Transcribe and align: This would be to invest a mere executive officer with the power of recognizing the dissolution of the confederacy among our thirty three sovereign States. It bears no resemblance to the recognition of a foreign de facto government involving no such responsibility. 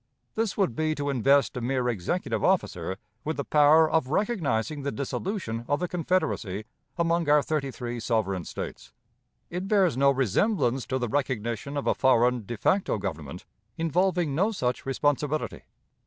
This 0.33 0.57
would 0.57 0.75
be 0.75 0.95
to 0.95 1.11
invest 1.11 1.55
a 1.55 1.61
mere 1.61 1.87
executive 1.87 2.43
officer 2.43 2.97
with 3.23 3.37
the 3.37 3.43
power 3.43 3.87
of 3.87 4.07
recognizing 4.07 4.81
the 4.81 4.91
dissolution 4.91 5.63
of 5.67 5.79
the 5.79 5.87
confederacy 5.87 6.65
among 6.97 7.29
our 7.29 7.43
thirty 7.43 7.69
three 7.69 7.99
sovereign 7.99 8.43
States. 8.43 8.93
It 9.51 9.67
bears 9.67 9.95
no 9.95 10.09
resemblance 10.09 10.87
to 10.87 10.97
the 10.97 11.07
recognition 11.07 11.77
of 11.77 11.85
a 11.85 11.93
foreign 11.93 12.47
de 12.47 12.57
facto 12.57 12.97
government 12.97 13.45
involving 13.77 14.33
no 14.33 14.51
such 14.51 14.87
responsibility. 14.87 15.65